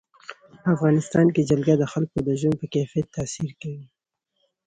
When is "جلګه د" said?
1.49-1.83